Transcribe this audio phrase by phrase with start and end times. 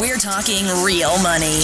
[0.00, 1.60] We're talking real money.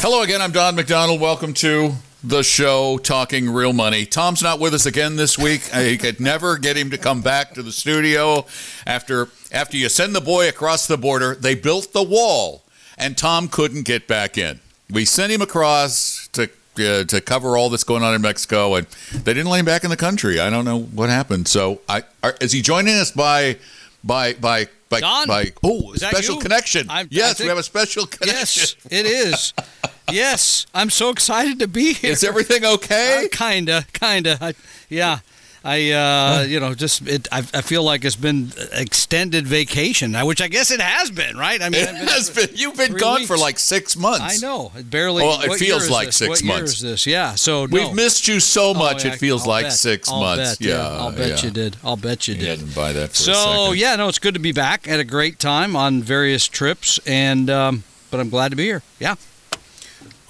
[0.00, 0.40] Hello again.
[0.40, 1.20] I'm Don McDonald.
[1.20, 1.90] Welcome to
[2.22, 4.06] the show, Talking Real Money.
[4.06, 5.68] Tom's not with us again this week.
[5.74, 8.46] I could never get him to come back to the studio
[8.86, 11.34] after after you send the boy across the border.
[11.34, 12.62] They built the wall,
[12.96, 14.60] and Tom couldn't get back in.
[14.88, 16.48] We sent him across to
[16.78, 19.82] uh, to cover all that's going on in Mexico, and they didn't let him back
[19.82, 20.38] in the country.
[20.38, 21.48] I don't know what happened.
[21.48, 23.56] So, I are, is he joining us by
[24.04, 25.26] by by by, Don?
[25.26, 26.40] by oh special you?
[26.40, 26.88] connection?
[26.90, 28.36] I'm- yes, we have a special connection.
[28.36, 29.52] Yes, it is.
[30.12, 32.12] yes, I'm so excited to be here.
[32.12, 33.24] Is everything okay?
[33.24, 34.38] Uh, kinda, kinda.
[34.40, 34.54] I,
[34.88, 35.20] yeah,
[35.66, 37.26] I, uh, you know, just it.
[37.32, 41.38] I, I feel like it's been extended vacation, uh, which I guess it has been,
[41.38, 41.60] right?
[41.62, 42.48] I mean, It been has been.
[42.54, 43.28] You've been gone weeks.
[43.28, 44.42] for like six months.
[44.42, 44.72] I know.
[44.76, 45.22] It barely.
[45.22, 46.16] Well, it feels like this?
[46.16, 46.72] six what Year months.
[46.74, 47.06] is this?
[47.06, 47.34] Yeah.
[47.34, 49.04] So We've missed you so Oh, much.
[49.06, 49.72] yeah, it feels I'll like bet.
[49.72, 50.56] 6 I'll months.
[50.58, 51.44] Bet, yeah, I'll bet yeah.
[51.48, 51.76] you did.
[51.82, 52.58] I'll bet you You did.
[52.60, 54.84] didn't buy that So yeah, no, it's good to be back.
[54.86, 58.82] Had a great time on various trips, and um, but I'm glad to be here.
[58.98, 59.14] Yeah.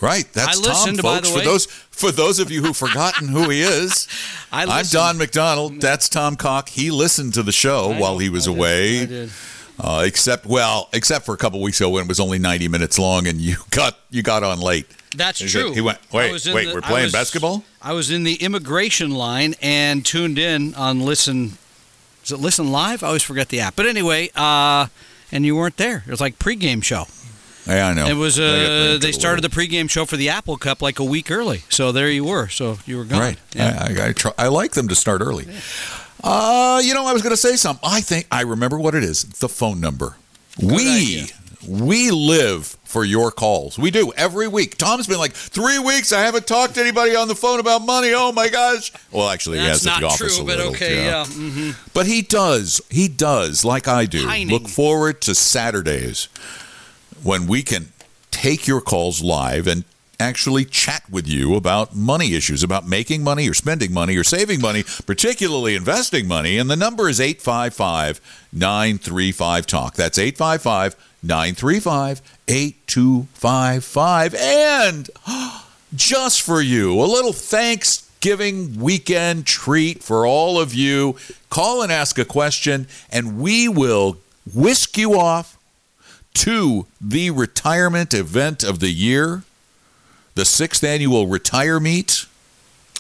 [0.05, 1.31] Right, that's I listened, Tom, by folks.
[1.31, 4.07] For those for those of you who've forgotten who he is,
[4.53, 4.85] I I'm.
[4.87, 5.81] Don McDonald.
[5.81, 6.69] That's Tom Cock.
[6.69, 9.01] He listened to the show I while he was I did, away.
[9.03, 9.31] I did.
[9.81, 12.97] Uh, except, well, except for a couple weeks ago when it was only 90 minutes
[12.99, 14.87] long, and you got you got on late.
[15.17, 15.69] That's He true.
[15.69, 15.99] said- He went.
[16.13, 16.43] I Wait, wait.
[16.43, 17.65] the- we're I playing was- basketball.
[17.83, 21.57] I was in the immigration line and tuned in on Listen.
[22.25, 23.03] Is it Listen Live?
[23.03, 23.75] I always forget the app.
[23.77, 24.87] But anyway, uh,
[25.33, 26.05] and you weren't there.
[26.07, 27.07] It was like pregame show.
[27.67, 28.07] Yeah, I know.
[28.07, 28.39] It was.
[28.39, 31.63] Uh, they started the pregame show for the Apple Cup like a week early.
[31.71, 32.49] So there you were.
[32.49, 33.21] So you were gone.
[33.21, 33.39] Right.
[33.55, 33.79] Yeah.
[33.81, 35.47] I, I, I, try, I like them to start early.
[36.23, 37.89] Uh, you know, I was going to say something.
[37.89, 39.25] I think I remember what it is.
[39.25, 40.17] The phone number.
[40.63, 41.27] we idea.
[41.69, 43.79] we live for your calls.
[43.79, 44.77] We do every week.
[44.77, 46.13] Tom's been like three weeks.
[46.13, 48.13] I haven't talked to anybody on the phone about money.
[48.15, 48.93] Oh my gosh.
[49.11, 51.05] Well, actually, he That's has at not the office true, but little, okay.
[51.07, 51.25] Yeah.
[51.27, 52.81] hmm But he does.
[52.91, 54.27] He does, like I do.
[54.27, 54.49] Pining.
[54.49, 56.29] Look forward to Saturdays
[57.23, 57.89] when we can
[58.31, 59.85] take your calls live and
[60.21, 64.61] actually chat with you about money issues, about making money or spending money or saving
[64.61, 66.59] money, particularly investing money.
[66.59, 68.21] And the number is 855
[68.53, 69.95] 935 Talk.
[69.95, 74.35] That's 855 935 8255.
[74.35, 75.11] And
[75.95, 81.17] just for you, a little Thanksgiving weekend treat for all of you.
[81.51, 84.19] Call and ask a question, and we will
[84.53, 85.59] whisk you off
[86.35, 89.43] to the retirement event of the year,
[90.35, 92.27] the sixth annual Retire Meet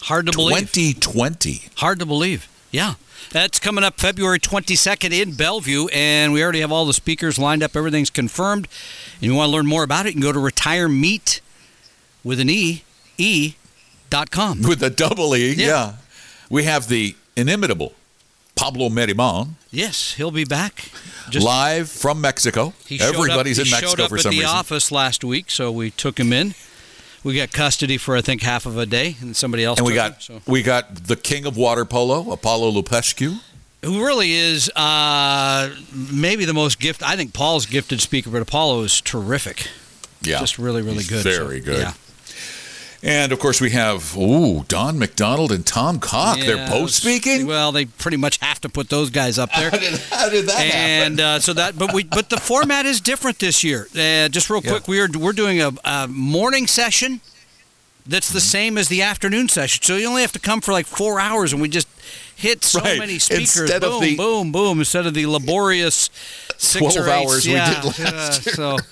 [0.03, 0.71] Hard to believe.
[0.72, 1.62] 2020.
[1.77, 2.47] Hard to believe.
[2.71, 2.95] Yeah.
[3.31, 7.62] That's coming up February 22nd in Bellevue, and we already have all the speakers lined
[7.62, 7.75] up.
[7.75, 8.69] Everything's confirmed.
[9.15, 11.41] And you want to learn more about it, you can go to retiremeet
[12.22, 12.84] with an E,
[13.16, 13.55] E
[14.11, 14.61] dot com.
[14.62, 15.66] With a double E, yeah.
[15.66, 15.93] Yeah.
[16.51, 17.95] We have the inimitable
[18.55, 20.91] Pablo Merriman Yes, he'll be back.
[21.31, 22.73] Just live from Mexico.
[22.87, 24.55] He showed Everybody's up, in he Mexico showed up for at some the reason.
[24.57, 26.55] office last week, so we took him in.
[27.23, 29.79] We got custody for I think half of a day, and somebody else.
[29.79, 30.41] And we got him, so.
[30.47, 33.41] we got the king of water polo, Apollo Lupescu.
[33.83, 35.71] who really is uh,
[36.13, 37.03] maybe the most gift.
[37.03, 39.69] I think Paul's gifted speaker, but Apollo is terrific.
[40.23, 41.23] Yeah, Just really, really He's good.
[41.25, 41.79] Very So, good.
[41.81, 41.93] Yeah.
[43.06, 46.38] And of course, we have ooh Don McDonald and Tom Cock.
[46.38, 47.47] They're both speaking.
[47.47, 49.70] Well, they pretty much have to put those guys up there.
[49.70, 53.03] How did, how did that and uh, so that, but we, but the format is
[53.03, 53.88] different this year.
[53.94, 54.70] Uh, just real Yeah.
[54.70, 57.20] quick, we are we're doing a, a morning session
[58.06, 58.34] that's Mm-hmm.
[58.37, 59.82] the same as the afternoon session.
[59.82, 61.89] So you only have to come for like four hours, and we just
[62.34, 62.98] hit so Right.
[62.98, 63.59] many speakers.
[63.60, 64.78] Instead boom, the- boom, boom.
[64.78, 66.09] Instead of the laborious
[66.57, 67.27] six 12 or eight.
[67.27, 68.77] hours we did last yeah, So.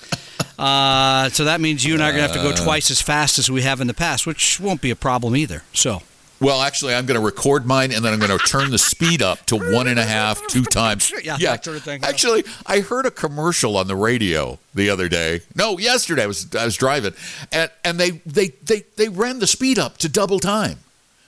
[0.59, 2.63] Uh, so that means you and I are gonna have to go Uh.
[2.63, 5.63] twice as fast as we have in the past, which won't be a problem either.
[5.73, 6.01] So
[6.39, 9.21] Well, actually, I'm going to record mine and then I'm going to turn the speed
[9.21, 11.09] up to one and a half, two times.
[11.23, 12.09] Yeah, that sort of thing, yeah.
[12.09, 15.39] Actually, I heard a commercial on the radio the other day.
[15.55, 17.13] No, yesterday I was I was driving,
[17.53, 20.79] and and they they they they ran the speed up to double time.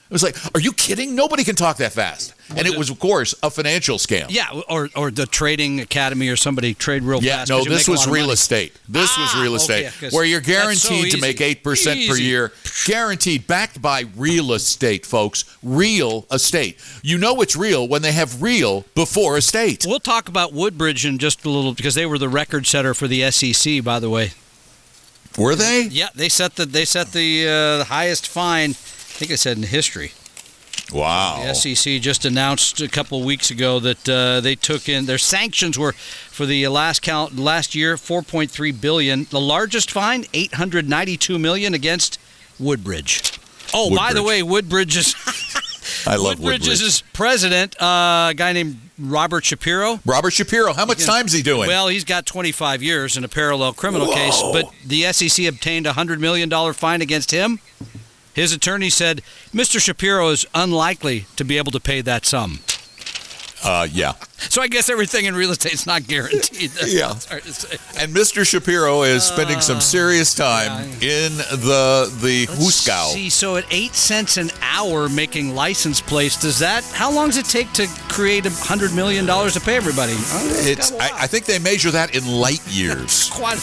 [0.08, 1.16] It was like, are you kidding?
[1.16, 2.32] Nobody can talk that fast.
[2.56, 4.26] And it was, of course, a financial scam.
[4.30, 7.50] Yeah, or or the trading academy or somebody trade real Yeah, fast.
[7.50, 8.32] no, 'cause you this make a was lot of real money.
[8.34, 8.72] estate.
[8.88, 11.44] This was Ah, real estate, yeah, 'cause where you're that's so guaranteed to make easy.
[11.44, 12.22] 8% per Easy.
[12.22, 12.52] year.
[12.84, 15.44] Guaranteed, backed by real estate, folks.
[15.60, 16.78] Real estate.
[17.02, 19.84] You know it's real when they have real before estate.
[19.88, 23.08] We'll talk about Woodbridge in just a little because they were the record setter for
[23.08, 24.34] the SEC, by the way.
[25.36, 25.82] Were they?
[25.82, 28.76] Yeah, they set the they set the, uh, the highest fine.
[29.16, 30.12] I think it said in history.
[30.92, 31.42] Wow.
[31.42, 35.78] The SEC just announced a couple weeks ago that uh, they took in their sanctions
[35.78, 39.24] were for the last count last year 4.3 billion.
[39.30, 42.20] The largest fine 892 million against
[42.60, 43.38] Woodbridge.
[43.72, 45.14] Oh, by the way, Woodbridge is
[46.06, 46.82] I love Woodbridge, Woodbridge.
[46.82, 49.98] is president, uh, a guy named Robert Shapiro.
[50.04, 50.74] Robert Shapiro.
[50.74, 51.68] How much time's he doing?
[51.68, 55.92] Well, he's got 25 years in a parallel criminal case, but the SEC obtained a
[55.92, 57.60] $100 million fine against him.
[58.36, 59.22] His attorney said
[59.52, 59.80] Mr.
[59.80, 62.60] Shapiro is unlikely to be able to pay that sum.
[63.64, 64.12] uh, yeah.
[64.38, 66.70] So I guess everything in real estate is not guaranteed.
[66.86, 67.08] Yeah.
[67.08, 67.78] what it's hard to say.
[67.98, 68.46] And Mr.
[68.46, 73.12] Shapiro is spending Uh, some serious time in the the Huskow.
[73.14, 76.84] See, so at eight cents an hour making license plates, does that?
[76.92, 80.12] How long does it take to create a hundred million dollars to pay everybody?
[80.14, 83.30] Oh, It's I, I think they measure that in light years.
[83.32, 83.58] quite.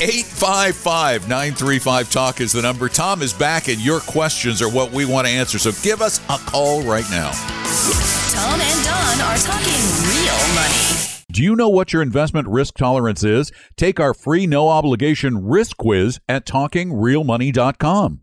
[0.00, 2.88] 855 935 Talk is the number.
[2.88, 5.58] Tom is back, and your questions are what we want to answer.
[5.58, 7.30] So give us a call right now.
[7.30, 9.80] Tom and Don are talking
[10.10, 11.04] real money.
[11.30, 13.50] Do you know what your investment risk tolerance is?
[13.76, 18.20] Take our free no obligation risk quiz at talkingrealmoney.com.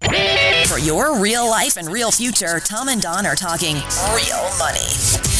[0.67, 3.75] For your real life and real future, Tom and Don are talking
[4.13, 5.30] real money.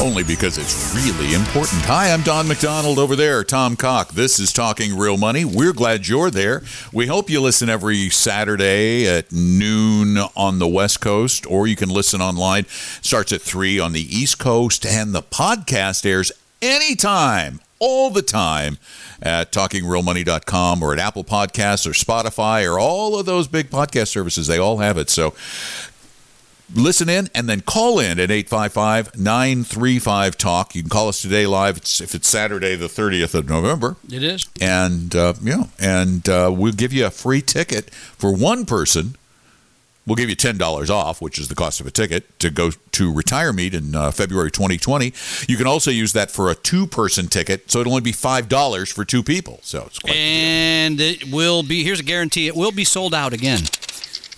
[0.00, 1.82] Only because it's really important.
[1.82, 4.12] Hi, I'm Don McDonald over there, Tom Cock.
[4.12, 5.44] This is Talking Real Money.
[5.44, 6.62] We're glad you're there.
[6.92, 11.88] We hope you listen every Saturday at noon on the West Coast, or you can
[11.88, 12.66] listen online.
[13.02, 16.30] Starts at 3 on the East Coast, and the podcast airs
[16.62, 18.78] anytime, all the time
[19.20, 24.46] at talkingrealmoney.com or at Apple Podcasts or Spotify or all of those big podcast services.
[24.46, 25.10] They all have it.
[25.10, 25.34] So
[26.74, 32.00] listen in and then call in at 855-935-talk you can call us today live it's,
[32.00, 34.46] if it's saturday the 30th of november It is.
[34.60, 39.16] and uh, yeah and uh, we'll give you a free ticket for one person
[40.06, 43.12] we'll give you $10 off which is the cost of a ticket to go to
[43.12, 45.12] retire meet in uh, february 2020
[45.48, 49.04] you can also use that for a two-person ticket so it'll only be $5 for
[49.06, 50.14] two people so it's quite.
[50.14, 51.82] And it will be.
[51.84, 53.60] Here's a guarantee: it will be sold out again.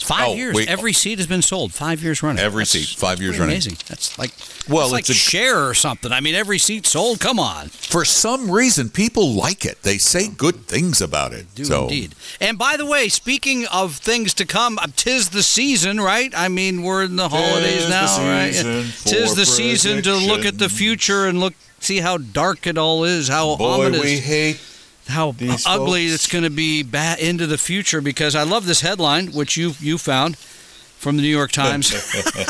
[0.02, 0.56] Five Oh, years.
[0.66, 1.72] Every seat has been sold.
[1.72, 2.42] Five years running.
[2.42, 3.54] Every That's seat, five years running.
[3.54, 3.76] Amazing.
[3.88, 4.32] That's like
[4.68, 6.10] Well, like it's a- share or something.
[6.12, 7.20] I mean, every seat sold.
[7.20, 11.64] Come on, for some reason people like it they say good things about it do
[11.64, 12.14] so indeed.
[12.40, 16.32] And by the way, speaking of things to come, uh, tis the season, right?
[16.36, 18.52] I mean, we're in the holidays the now, right?
[18.54, 22.76] season Tis the season to look at the future and look, see how dark it
[22.78, 24.02] all is, how boy ominous.
[24.02, 24.60] we hate
[25.10, 26.14] how these ugly folks.
[26.14, 29.72] it's going to be ba- into the future because I love this headline, which you
[29.80, 31.92] you found from the New York Times.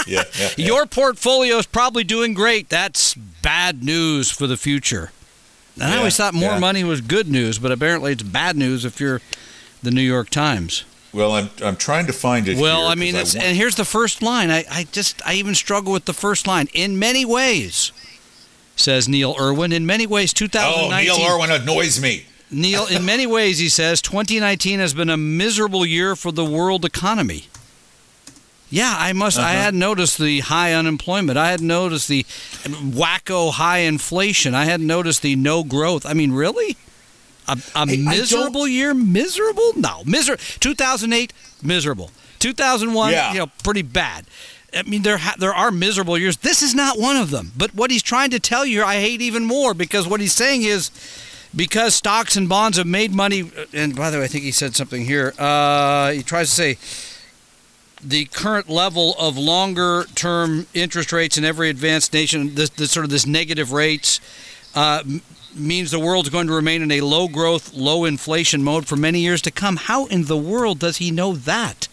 [0.06, 0.48] yeah, yeah.
[0.56, 2.68] Your portfolio is probably doing great.
[2.68, 5.12] That's bad news for the future.
[5.76, 6.58] And I always thought more yeah.
[6.58, 9.20] money was good news, but apparently it's bad news if you're
[9.82, 10.84] the New York Times.
[11.12, 12.58] Well, I'm I'm trying to find it.
[12.58, 14.50] Well, I mean, it's, want- and here's the first line.
[14.50, 16.68] I, I just, I even struggle with the first line.
[16.72, 17.92] In many ways,
[18.76, 19.72] says Neil Irwin.
[19.72, 22.26] In many ways, oh, Neil Irwin annoys me.
[22.50, 26.84] Neil, in many ways, he says 2019 has been a miserable year for the world
[26.84, 27.46] economy.
[28.68, 29.38] Yeah, I must.
[29.38, 29.62] I Uh-huh.
[29.64, 31.36] had noticed the high unemployment.
[31.38, 32.24] I had noticed the
[32.64, 34.54] wacko high inflation.
[34.54, 36.06] I had noticed the no growth.
[36.06, 36.76] I mean, really?
[37.48, 38.94] A, a Hey, miserable year?
[38.94, 39.72] Miserable?
[39.76, 40.42] No, miserable.
[40.60, 42.10] 2008, miserable.
[42.38, 43.32] 2001, Yeah.
[43.32, 44.24] you know, pretty bad.
[44.72, 46.36] I mean, there ha- there are miserable years.
[46.38, 47.50] This is not one of them.
[47.56, 50.62] But what he's trying to tell you, I hate even more because what he's saying
[50.62, 50.92] is
[51.54, 53.50] because stocks and bonds have made money.
[53.72, 55.34] And by the way, I think he said something here.
[55.38, 56.78] Uh, he tries to say
[58.02, 63.04] the current level of longer term interest rates in every advanced nation, this, this sort
[63.04, 64.20] of this negative rates,
[64.74, 65.02] uh,
[65.54, 69.20] means the world's going to remain in a low growth, low inflation mode for many
[69.20, 69.76] years to come.
[69.76, 71.88] How in the world does he know that?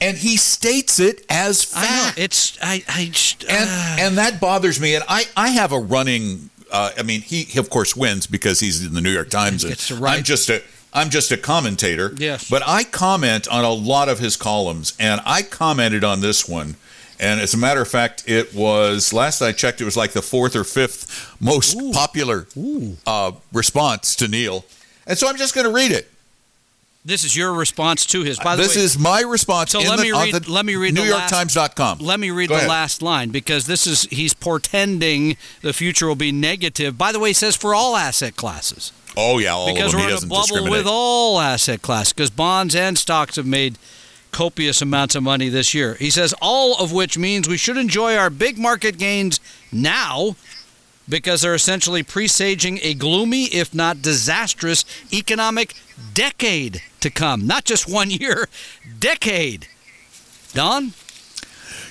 [0.00, 1.86] And he states it as fact.
[1.86, 4.94] I know it's I I just, and uh, and that bothers me.
[4.94, 6.49] And I I have a running.
[6.70, 9.64] Uh, I mean, he, he of course wins because he's in the New York Times.
[9.64, 9.72] and.
[10.18, 10.62] I'm just a
[10.92, 12.12] I'm just a commentator.
[12.16, 12.48] Yes.
[12.50, 16.76] But I comment on a lot of his columns, and I commented on this one.
[17.20, 20.22] And as a matter of fact, it was last I checked, it was like the
[20.22, 22.46] fourth or fifth most popular
[23.06, 24.64] uh, response to Neil.
[25.06, 26.10] And so I'm just going to read it.
[27.04, 28.38] This is your response to his.
[28.38, 28.66] By the way.
[28.66, 29.70] this way, is my response.
[29.72, 31.98] So in let the, me read- the let me read the last- NewYorkTimes.com.
[32.00, 32.68] Let me read Go the ahead.
[32.70, 36.98] last line because this is he's portending the future will be negative.
[36.98, 40.08] By the way, he says for all asset classes Oh yeah, all because of them.
[40.08, 43.78] we're in a bubble with all asset classes because bonds and stocks have made
[44.30, 45.94] copious amounts of money this year.
[45.94, 49.40] He says all of which means we should enjoy our big market gains
[49.72, 50.36] now
[51.10, 55.74] because they're essentially presaging a gloomy, if not disastrous, economic
[56.14, 57.46] decade to come.
[57.46, 58.48] Not just one year,
[58.98, 59.68] decade.
[60.54, 60.92] Don?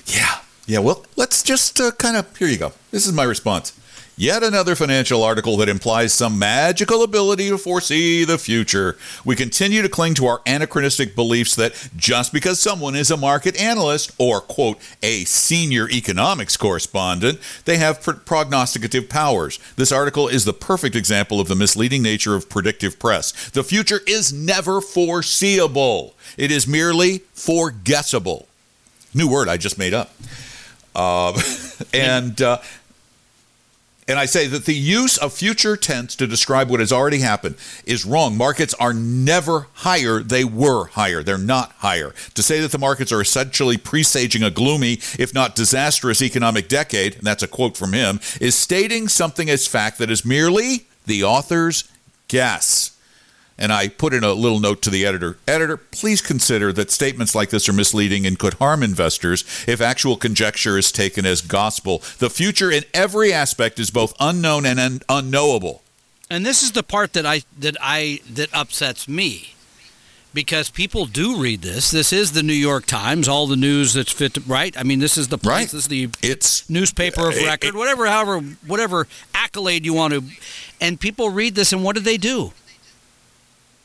[0.07, 0.39] Yeah.
[0.65, 2.37] Yeah, well, let's just uh, kind of.
[2.37, 2.73] Here you go.
[2.91, 3.78] This is my response.
[4.19, 8.97] Yet another financial article that implies some magical ability to foresee the future.
[9.23, 13.55] We continue to cling to our anachronistic beliefs that just because someone is a market
[13.55, 19.57] analyst or, quote, a senior economics correspondent, they have pr- prognosticative powers.
[19.77, 23.49] This article is the perfect example of the misleading nature of predictive press.
[23.51, 28.47] The future is never foreseeable, it is merely foreguessable.
[29.13, 30.13] New word I just made up.
[30.93, 31.39] Uh,
[31.93, 32.57] and uh,
[34.09, 37.55] and I say that the use of future tense to describe what has already happened
[37.85, 38.35] is wrong.
[38.35, 41.21] Markets are never higher; they were higher.
[41.21, 42.15] They're not higher.
[42.33, 47.15] To say that the markets are essentially presaging a gloomy, if not disastrous, economic decade,
[47.17, 51.23] and that's a quote from him, is stating something as fact that is merely the
[51.23, 51.83] author's
[52.27, 52.98] guess.
[53.61, 57.35] And I put in a little note to the editor Editor, please consider that statements
[57.35, 62.01] like this are misleading and could harm investors if actual conjecture is taken as gospel.
[62.19, 65.83] The future in every aspect is both unknown and un- unknowable.
[66.31, 69.55] And this is the part that I that I that upsets me.
[70.31, 71.89] Because people do read this.
[71.89, 74.77] This is the New York Times, all the news that's fit to, right?
[74.77, 75.63] I mean, this is the place, Right.
[75.65, 80.23] this is the It's newspaper of It- record, whatever, however, whatever accolade you want to.
[80.79, 82.53] And people read this, and what do they do?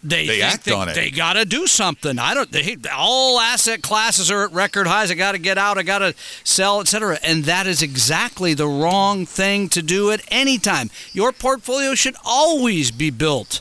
[0.04, 0.94] They, They act they, on it.
[0.94, 2.18] They got to do something.
[2.18, 2.52] I don't.
[2.52, 5.10] They, all asset classes are at record highs.
[5.10, 5.78] I got to get out.
[5.78, 7.18] I got to sell, etc.
[7.24, 10.90] And that is exactly the wrong thing to do at any time.
[11.12, 13.60] Your portfolio should always be built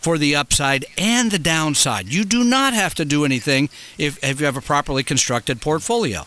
[0.00, 2.12] for the upside and the downside.
[2.12, 6.26] You do not have to do anything if, if you have a properly constructed portfolio.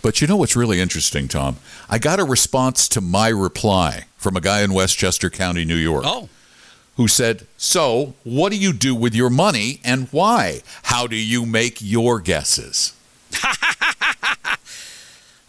[0.00, 1.56] But you know what's really interesting, Tom?
[1.90, 6.04] I got a response to my reply from a guy in Westchester County, New York.
[6.06, 6.30] Oh.
[6.98, 10.60] Who said, So, what do you do with your money and why?
[10.82, 12.92] How do you make your guesses?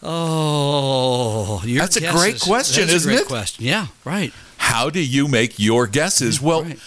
[0.02, 3.26] Oh, your That's a guess great is- question, that's a isn't great it?
[3.28, 3.64] Question.
[3.66, 4.32] Yeah, right.
[4.56, 6.40] How do you make your guesses?
[6.40, 6.78] Well, right.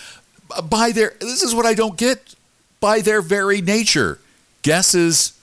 [0.68, 2.34] by their this is what I don't get.
[2.80, 4.18] By their very nature,
[4.64, 5.34] guesses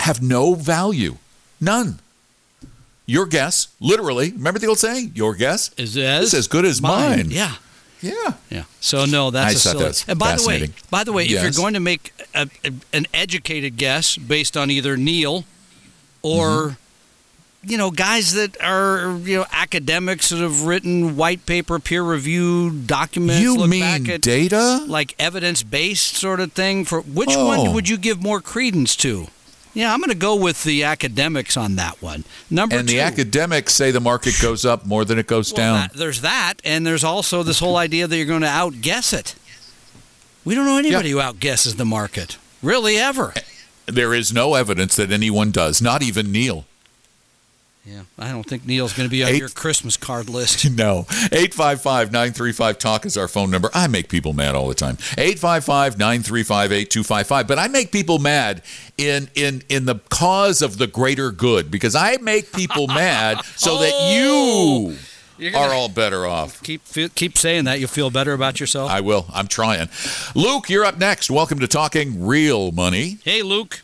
[0.00, 1.16] have no value.
[1.60, 2.00] None.
[3.06, 6.82] Your guess, literally, remember the old saying, your guess Is as is as good as
[6.82, 7.30] mine.
[7.30, 7.54] Yeah,
[8.02, 8.34] Yeah.
[8.50, 8.64] yeah.
[8.80, 9.84] So no, that's I a silly.
[9.84, 12.72] that's and by the way, by the way, if you're going to make a, a-
[12.92, 15.44] an educated guess based on either Neil
[16.22, 17.70] or Mm-hmm.
[17.70, 22.86] you know guys that are you know academics that have written white paper, peer reviewed
[22.86, 24.84] documents, You look mean back at data?
[24.86, 26.84] like evidence based sort of thing.
[26.84, 27.46] For which Oh.
[27.46, 29.28] one would you give more credence to?
[29.76, 32.24] Yeah, I'm going to go with the academics on that one.
[32.48, 32.94] Number And two.
[32.94, 35.74] the academics say the market goes up more than it goes Well, down.
[35.80, 39.34] that- there's that, and there's also this whole idea that you're going to outguess it.
[40.46, 43.34] We don't know anybody who outguesses the market, really, ever.
[43.84, 46.64] There is no evidence that anyone does, not even Neil.
[47.86, 50.68] Yeah, I don't think Neil's going to be on Eight- your Christmas card list.
[50.76, 51.06] No.
[51.32, 53.70] 855 935 Talk is our phone number.
[53.72, 54.98] I make people mad all the time.
[55.16, 57.46] 855 935 8255.
[57.46, 58.62] But I make people mad
[58.98, 63.78] in, in, in the cause of the greater good because I make people mad so
[63.78, 64.90] that Oh.
[64.90, 64.96] you
[65.50, 66.60] You're all better off.
[66.64, 66.82] Keep
[67.14, 67.78] keep saying that.
[67.78, 68.90] You'll feel better about yourself.
[68.90, 69.26] I will.
[69.32, 69.88] I'm trying.
[70.34, 71.30] Luke, you're up next.
[71.30, 73.18] Welcome to Talking Real Money.
[73.24, 73.82] hey, Luke.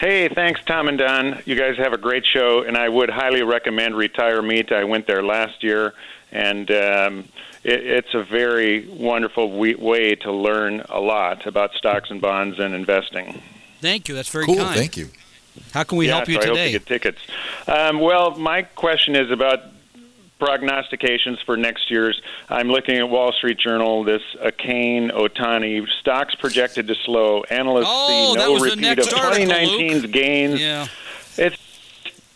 [0.00, 1.42] Hey, thanks, Tom and Don.
[1.44, 4.70] You guys have a great show, and I would highly recommend Retire Meet.
[4.70, 5.92] I went there last year,
[6.30, 7.28] and um,
[7.64, 12.60] it, it's a very wonderful we, way to learn a lot about stocks and bonds
[12.60, 13.42] and investing.
[13.80, 14.14] Thank you.
[14.14, 14.56] That's very Cool.
[14.56, 14.78] kind.
[14.78, 15.08] Thank you.
[15.74, 17.18] How can we yeah, help you so I hope you get tickets.
[17.66, 19.62] Um, well, my question is about
[20.38, 22.20] prognostications for next year's.
[22.48, 24.04] I'm looking at Wall Street Journal.
[24.04, 27.42] This Akane Otani stocks projected to slow.
[27.50, 30.60] Analysts Oh, see no repeat of article, 2019's gains.
[30.60, 30.86] yeah.
[31.36, 31.56] It's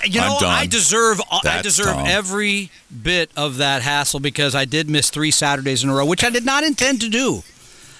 [0.05, 0.37] You know.
[0.41, 2.05] I deserve I deserve Tom.
[2.07, 2.69] every
[3.01, 6.29] bit of that hassle because I did miss three Saturdays in a row, which I
[6.29, 7.43] did not intend to do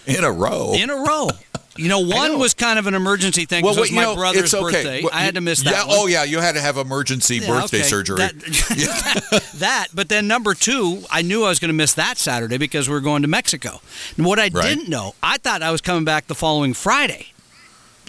[0.06, 0.74] In a row.
[0.74, 1.30] in a row.
[1.76, 2.38] You know, one know.
[2.38, 4.64] was kind of an emergency thing because it was my know, brother's okay.
[4.64, 5.02] birthday.
[5.02, 5.72] Well, I had to miss that.
[5.72, 5.96] Yeah, one.
[5.98, 7.88] oh yeah, you had to have emergency Yeah, birthday okay.
[7.88, 8.18] surgery.
[8.18, 8.34] That,
[9.56, 12.88] that, but then number two, I knew I was going to miss that Saturday because
[12.90, 13.82] we are going to Mexico.
[14.18, 14.64] And what I Right.
[14.64, 17.28] didn't know, I thought I was coming back the following Friday.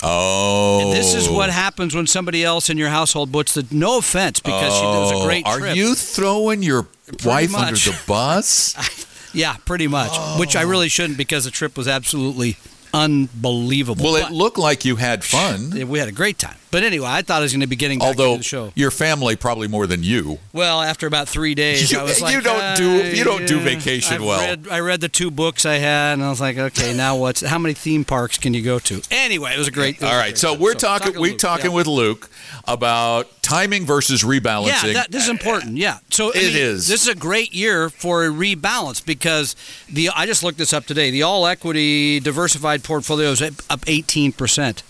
[0.02, 1.52] Oh, And this is what oh.
[1.52, 3.66] happens when somebody else in your household puts the.
[3.70, 5.76] No offense, because she, it was a oh, great Oh, Are trip.
[5.76, 6.86] you throwing your
[7.24, 9.10] wife under the bus?
[9.34, 10.12] Yeah, pretty much.
[10.38, 10.68] Which I oh.
[10.68, 12.56] really shouldn't because the trip was absolutely
[12.94, 14.04] unbelievable.
[14.04, 15.88] well, it looked like you had fun.
[15.88, 16.54] we had a great time.
[16.74, 18.72] But anyway, I thought I was going to be getting back Although to the show.
[18.74, 20.40] your family probably more than you.
[20.52, 23.60] Well, after about three days, You- I was you don't do- "Uh, you don't do
[23.60, 24.40] vacation I well.
[24.40, 27.42] Read, I read the two books I had, and I was like, okay, now what's
[27.42, 29.00] how many theme parks can you go to?
[29.12, 29.96] Anyway, it was a great.
[29.98, 31.20] it was All great so we're So, talking.
[31.20, 31.76] We're talking yeah.
[31.76, 32.28] with Luke
[32.66, 34.86] about timing versus rebalancing.
[34.88, 35.76] Yeah, that, this is important.
[35.76, 36.88] Yeah, so I It mean, is.
[36.88, 39.54] This is a great year for a rebalance because
[39.88, 41.12] the I just looked this up today.
[41.12, 44.82] The all equity diversified portfolio is up eighteen percent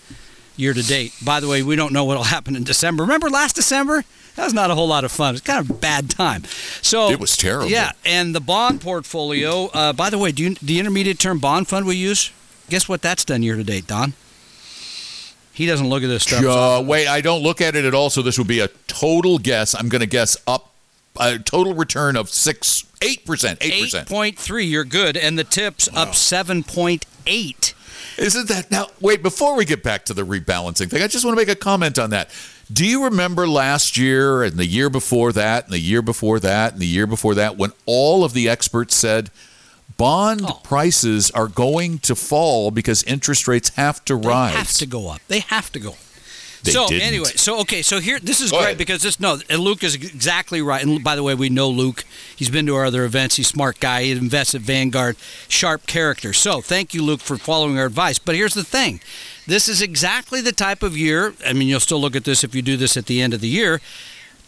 [0.57, 1.13] year to date.
[1.23, 3.03] By the way, we don't know what will happen in December.
[3.03, 4.03] Remember last December?
[4.35, 5.35] That was not a whole lot of fun.
[5.35, 6.43] It's kind of a bad time.
[6.81, 7.67] So It was terrible.
[7.69, 9.67] Yeah, and the bond portfolio.
[9.67, 12.31] Uh, by the way, do you, the intermediate term bond fund we use?
[12.69, 14.13] Guess what that's done year to date, Don?
[15.53, 16.43] He doesn't look at this stuff.
[16.43, 18.09] Uh, wait, I don't look at it at all.
[18.09, 19.73] So this would be a total guess.
[19.73, 20.71] I'm going to guess up
[21.17, 24.09] a total return of six, eight percent, eight Eight percent.
[24.09, 24.65] point three.
[24.65, 27.73] You're good, and the tips up seven point eight.
[28.17, 28.87] Isn't that now?
[29.01, 31.55] Wait, before we get back to the rebalancing thing, I just want to make a
[31.59, 32.29] comment on that.
[32.71, 36.73] Do you remember last year and the year before that and the year before that
[36.73, 39.29] and the year before that when all of the experts said
[39.97, 40.59] bond Oh.
[40.63, 44.53] prices are going to fall because interest rates have to rise?
[44.53, 45.21] They have to go up.
[45.27, 45.95] They have to go.
[46.65, 47.03] They so didn't.
[47.03, 48.77] anyway, so okay, so here this is Go great ahead.
[48.79, 50.83] because this no, and Luke is exactly right.
[50.83, 52.03] And by the way, we know Luke.
[52.35, 53.35] He's been to our other events.
[53.35, 54.03] He's a smart guy.
[54.03, 55.15] He invests at Vanguard.
[55.47, 56.33] Sharp character.
[56.33, 58.17] So thank you, Luke, for following our advice.
[58.17, 58.99] But here's the thing:
[59.45, 61.35] this is exactly the type of year.
[61.45, 63.41] I mean, you'll still look at this if you do this at the end of
[63.41, 63.79] the year.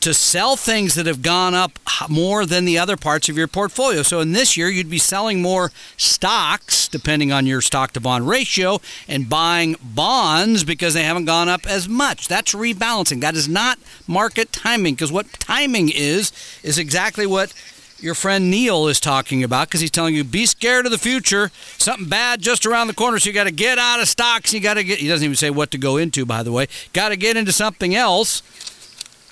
[0.07, 4.03] To sell things that have gone up more than the other parts of your portfolio.
[4.03, 8.25] So in this year, you'd be selling more stocks, depending on your stock to bond
[8.25, 12.29] ratio, and buying bonds because they haven't gone up as much.
[12.29, 13.19] That's rebalancing.
[13.19, 16.31] That is not market timing because what timing is,
[16.63, 17.53] is exactly what
[17.99, 21.51] your friend Neil is talking about because he's telling you be scared of the future.
[21.77, 24.53] Something bad just around the corner, so you got to get out of stocks.
[24.53, 24.99] You got to get.
[24.99, 26.67] He doesn't even say what to go into, by the way.
[26.93, 28.41] Got to get into something else.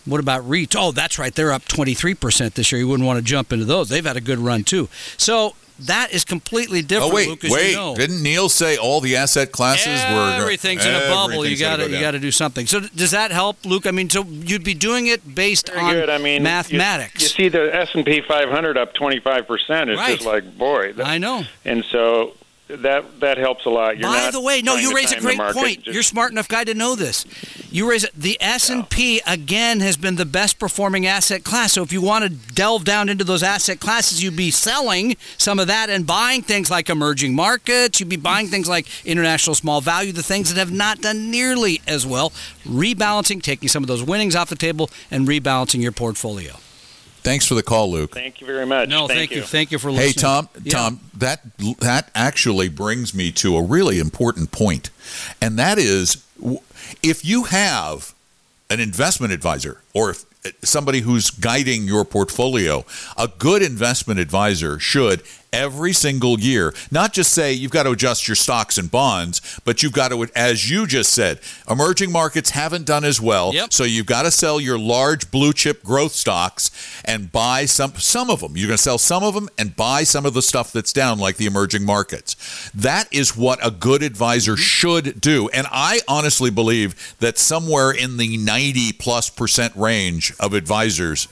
[0.06, 0.76] What about REITs?
[0.78, 1.34] Oh, that's right.
[1.34, 2.80] They're up 23% this year.
[2.80, 3.90] You wouldn't want to jump into those.
[3.90, 4.88] They've had a good run, too.
[5.18, 7.72] So that is completely oh, different, Oh wait, Luke, as wait!
[7.72, 7.96] you know.
[7.96, 11.46] Didn't Neil say all the asset classes were Everything's in a bubble.
[11.46, 12.66] You got gonna go you got to do something.
[12.66, 13.86] So does that help, Luke?
[13.86, 16.10] I mean, so you'd be doing it based Very on good.
[16.10, 17.22] I mean, you- mathematics.
[17.22, 19.90] You, see the S and P 500 up 25 percent.
[19.90, 20.16] It's Right.
[20.16, 20.94] just like boy.
[20.94, 21.44] that- I know.
[21.66, 22.34] And so
[22.68, 23.98] that that helps a lot.
[23.98, 25.84] You're By not the way, no, you raise a great point.
[25.84, 27.26] just- You're a smart enough guy to know this.
[27.72, 28.06] You raise.
[28.16, 31.74] The S and P again has been the best performing asset class.
[31.74, 35.60] So if you want to delve down into those asset classes, you'd be selling some
[35.60, 38.00] of that and buying things like emerging markets.
[38.00, 41.82] You'd be buying things like international small value, the things that have not done nearly
[41.86, 42.32] as well.
[42.68, 46.58] Rebalancing, taking some of those winnings off the table, and rebalancing your portfolio.
[47.26, 48.14] Thanks for the call, Luke.
[48.14, 48.88] Thank you very much.
[48.88, 49.42] No, thank, you.
[49.42, 50.08] Thank you for listening.
[50.10, 50.72] Hey Tom, Yeah.
[50.72, 51.42] Tom, that
[51.80, 54.92] that actually brings me to a really important point,
[55.42, 56.24] and that is,
[57.02, 58.14] if you have
[58.70, 62.86] an investment advisor or if uh, somebody who's guiding your portfolio,
[63.18, 65.24] a good investment advisor should
[65.56, 66.74] every single year.
[66.92, 70.28] Not just say you've got to adjust your stocks and bonds, but you've got to,
[70.36, 71.40] as you just said,
[71.70, 73.54] emerging markets haven't done as well.
[73.54, 73.74] Yep.
[73.74, 76.72] So you've got to sell your large blue chip growth stocks
[77.06, 78.58] and buy some some of them.
[78.58, 81.20] You're going to sell some of them and buy some of the stuff that's down,
[81.20, 82.70] like the emerging markets.
[82.74, 84.62] That is what a good advisor mm-hmm.
[84.62, 85.50] should do.
[85.50, 91.28] And I honestly believe that somewhere in the 90 plus percent range of advisors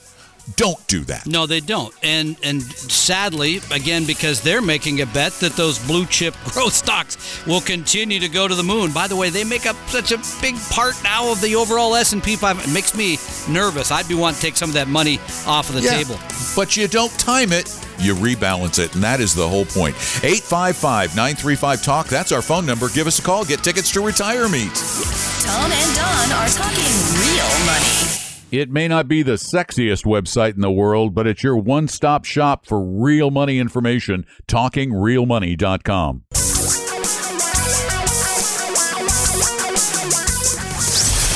[0.56, 1.26] don't do that.
[1.26, 1.94] No, they don't.
[2.02, 7.44] And and sadly, again, because they're making a bet that those blue chip growth stocks
[7.46, 8.92] will continue to go to the moon.
[8.92, 12.12] By the way, they make up such a big part now of the overall S
[12.12, 12.68] and P 500.
[12.68, 13.18] It makes me
[13.52, 13.90] nervous.
[13.90, 16.18] I'd be wanting to take some of that money off of the Yeah, table.
[16.54, 18.94] But you don't time it, you rebalance it.
[18.94, 19.96] And that is the whole point.
[20.22, 22.06] 855 935 Talk.
[22.08, 22.88] That's our phone number.
[22.90, 23.44] Give us a call.
[23.44, 24.74] Get tickets to Retire Meet.
[24.74, 28.23] Tom and Don are talking real money.
[28.54, 32.24] It may not be the sexiest website in the world, but it's your one stop
[32.24, 34.26] shop for real money information.
[34.46, 36.22] TalkingRealMoney.com.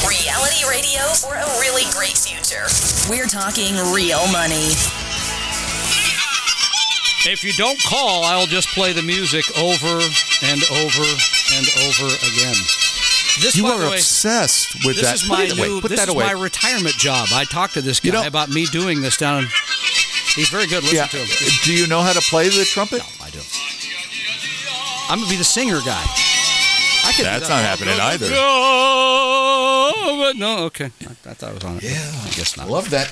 [0.06, 2.68] Reality radio for a really great future.
[3.10, 4.70] We're talking real money.
[7.26, 9.98] If you don't call, I'll just play the music over
[10.46, 11.02] and over
[11.52, 12.77] and over again.
[13.40, 15.14] This, You are way, obsessed with this that.
[15.16, 15.68] is put my away.
[15.68, 15.80] new.
[15.80, 16.24] Put this is away.
[16.26, 17.28] my retirement job.
[17.32, 19.44] I talked to this guy You know- about me doing this down.
[19.44, 19.50] in-
[20.34, 20.82] He's very good.
[20.82, 21.06] Listen yeah.
[21.06, 21.26] to him.
[21.64, 23.00] Do you know how to play the trumpet?
[23.22, 23.40] I do.
[25.10, 26.04] I'm gonna be the singer guy.
[27.04, 27.54] I do That's that.
[27.54, 28.28] not happening either.
[28.28, 28.36] But
[30.36, 30.90] no, okay.
[31.00, 31.82] I, I thought it was on it.
[31.84, 32.12] Yeah.
[32.24, 32.68] I guess not.
[32.68, 33.08] Love that.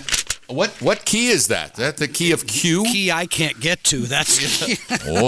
[0.48, 1.72] What what key is that?
[1.72, 2.84] Is that the key of Q?
[2.84, 3.98] Key I can't get to.
[4.06, 4.38] That's
[5.08, 5.24] All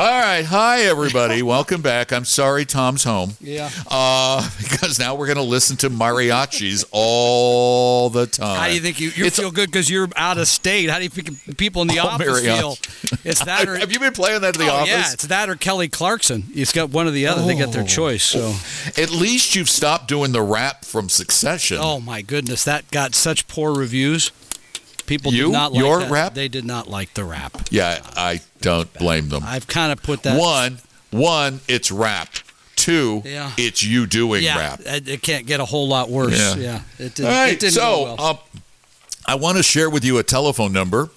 [0.00, 0.42] right.
[0.44, 1.42] Hi, everybody.
[1.42, 2.12] Welcome back.
[2.12, 3.32] I'm sorry Tom's home.
[3.40, 3.70] yeah.
[3.90, 8.56] Uh, because now we're going to listen to mariachis all the time.
[8.60, 10.90] How do you think you, you It's- feel good because you're out of state?
[10.90, 12.56] How do you think people in the Oh, office mariachi.
[12.58, 13.18] feel?
[13.24, 14.88] It's that or Have you been playing that at the oh, office?
[14.90, 16.44] yeah, it's that or Kelly Clarkson.
[16.54, 17.42] It's got one or the other.
[17.44, 18.22] They get their choice.
[18.22, 18.54] So,
[19.00, 21.78] At least you've stopped doing the rap from Succession.
[21.80, 24.30] oh my goodness, that got such poor reviews.
[25.06, 25.46] People You?
[25.46, 26.10] did not like Your that.
[26.10, 26.34] rap?
[26.34, 27.56] They did not like the rap.
[27.70, 29.42] Yeah, I don't blame them.
[29.44, 30.38] I've kind of put that.
[30.40, 30.78] One,
[31.10, 32.28] one, it's rap.
[32.76, 33.52] Two, Yeah.
[33.56, 34.80] it's you doing yeah, rap.
[34.84, 36.38] It, can't get a whole lot worse.
[36.38, 36.56] Yeah.
[36.56, 37.26] Yeah, it didn't.
[37.26, 38.16] All right, it didn't so well.
[38.18, 38.34] uh,
[39.26, 41.10] I want to share with you a telephone number.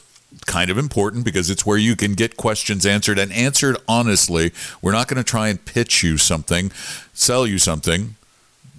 [0.45, 4.51] Kind of important because it's where you can get questions answered and answered honestly.
[4.81, 6.71] We're not going to try and pitch you something,
[7.13, 8.15] sell you something,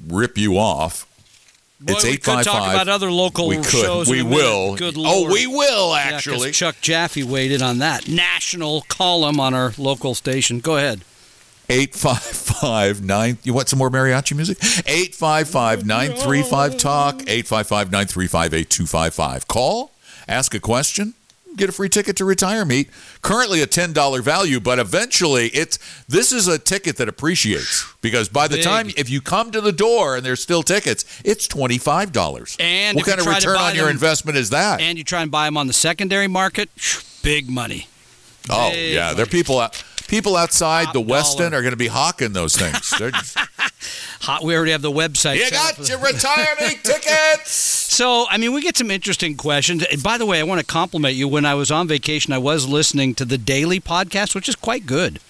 [0.06, 1.06] rip you off.
[1.80, 3.66] Boy, it's we eight could talk about other local we could.
[3.66, 4.08] shows.
[4.08, 4.74] We will.
[4.76, 6.50] Good oh, we will Yeah, 'cause actually.
[6.50, 10.58] Chuck Jaffe weighed in on that national column on our local station.
[10.58, 11.02] Go ahead.
[11.70, 14.58] 855 9 You want some more mariachi music?
[14.86, 17.14] 855 935 Talk.
[17.28, 19.46] 855 935 8255.
[19.48, 19.92] Call,
[20.26, 21.14] ask a question,
[21.56, 22.90] get a free ticket to Retire Meet.
[23.22, 28.48] Currently a $10 value, but eventually it's this is a ticket that appreciates because by
[28.48, 28.64] the Big.
[28.64, 32.56] time if you come to the door and there's still tickets, it's $25.
[32.60, 34.80] And what kind of return on your them- investment is that?
[34.80, 36.70] And you try and buy them on the secondary market,
[37.22, 37.88] big money.
[38.50, 41.58] oh, big yeah, there are people out People outside Top the Weston dollar.
[41.58, 42.92] are going to be hawking those things.
[44.20, 44.42] Hot.
[44.42, 45.36] We already have the website.
[45.36, 47.52] you up got your retirement tickets.
[47.52, 49.84] So, I mean, we get some interesting questions.
[49.84, 51.28] And By the way, I want to compliment you.
[51.28, 54.86] When I was on vacation, I was listening to the daily podcast, which is quite
[54.86, 55.20] good.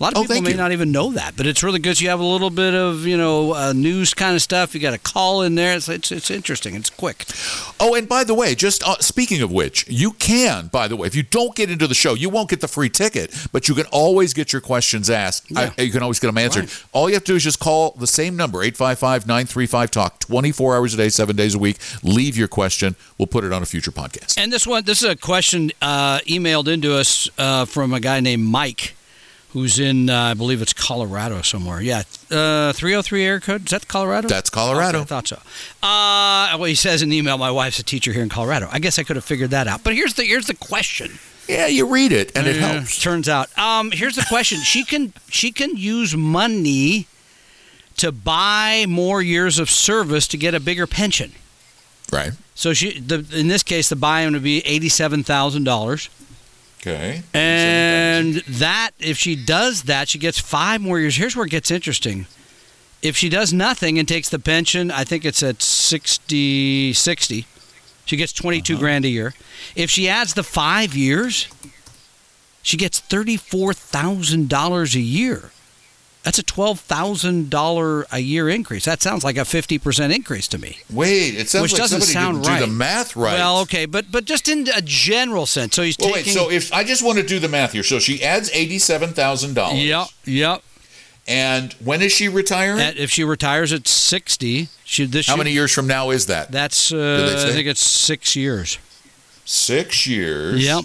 [0.00, 0.56] A lot of Oh, people may you.
[0.56, 2.00] not even know that, but it's really good.
[2.00, 4.74] You have a little bit of you know uh, news kind of stuff.
[4.74, 5.76] You got a call in there.
[5.76, 6.74] It's, it's it's interesting.
[6.74, 7.24] It's quick.
[7.78, 11.06] Oh, and by the way, just uh, speaking of which, you can, by the way,
[11.06, 13.74] if you don't get into the show, you won't get the free ticket, but you
[13.74, 15.46] can always get your questions asked.
[15.56, 16.70] I- you can always get them answered.
[16.92, 20.76] All you have to do is just call the same number, 855 935 Talk, 24
[20.76, 21.76] hours a day, seven days a week.
[22.02, 22.96] Leave your question.
[23.18, 24.36] We'll put it on a future podcast.
[24.38, 28.20] And this one, this is a question uh, emailed into us uh, from a guy
[28.20, 28.94] named Mike,
[29.52, 31.80] who's in, uh, I believe it's Colorado somewhere.
[31.80, 33.64] Yeah, uh, 303 air code.
[33.66, 34.28] Is that Colorado?
[34.28, 34.98] That's Colorado.
[34.98, 35.36] Okay, I thought so.
[35.82, 38.68] Uh, well, he says in the email, my wife's a teacher here in Colorado.
[38.72, 39.84] I guess I could have figured that out.
[39.84, 41.18] But here's the here's the question.
[41.48, 43.00] Yeah, you read it, and it Yeah, helps.
[43.02, 47.06] Turns out, um, here's the question: she can she can use money
[47.98, 51.32] to buy more years of service to get a bigger pension.
[52.10, 52.32] Right.
[52.54, 56.08] So she, the, in this case, the buy-in would be eighty-seven thousand dollars.
[56.84, 57.22] Okay.
[57.32, 61.14] And that, if she does that, she gets five more years.
[61.14, 62.26] Here's where it gets interesting.
[63.02, 67.46] If she does nothing and takes the pension, I think it's at 60, 60.
[68.04, 68.80] She gets 22 uh-huh.
[68.80, 69.32] grand a year.
[69.76, 71.46] If she adds the five years,
[72.62, 75.50] she gets $34,000 a year.
[76.22, 78.84] That's a twelve thousand dollar a year increase.
[78.84, 80.78] That sounds like a fifty percent increase to me.
[80.88, 82.60] Wait, it sounds Which like doesn't somebody sound didn't right.
[82.60, 83.34] do the math right.
[83.34, 85.74] Well, okay, but but just in a general sense.
[85.74, 86.34] So he's Well, taking.
[86.34, 86.40] wait.
[86.40, 89.54] So if I just want to do the math here, so she adds eighty-seven thousand
[89.54, 89.82] dollars.
[89.84, 90.62] Yep, yep.
[91.26, 92.80] And when is she retiring?
[92.80, 96.26] At, if she retires at sixty, she this How year- many years from now is
[96.26, 96.52] that?
[96.52, 97.44] That's uh.
[97.48, 98.78] I think it's six years.
[99.44, 100.64] Six years.
[100.64, 100.84] Yep.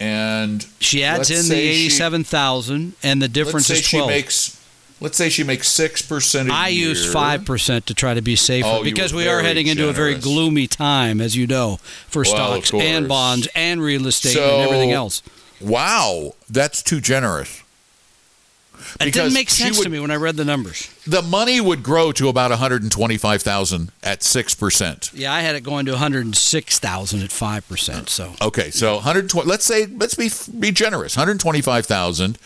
[0.00, 4.10] And She adds in the eighty-seven thousand, and the difference let's say is twelve.
[4.10, 4.56] she makes.
[5.02, 6.86] Let's say she makes six percent a I year.
[6.86, 9.88] I use five percent to try to be safer Oh, because we are heading into
[9.88, 14.34] a very gloomy time, as you know, for Well, stocks and bonds and real estate
[14.34, 15.22] So- and everything else.
[15.60, 17.62] Wow, that's too generous.
[19.00, 20.88] It didn't make sense to me when I read the numbers.
[21.06, 25.10] The money would grow to about one hundred and twenty-five thousand at six percent.
[25.14, 28.08] Yeah, I had it going to one hundred six thousand at five percent.
[28.08, 29.48] So Okay, so 120.
[29.48, 31.16] Let's say let's be be generous.
[31.16, 32.38] 125,000,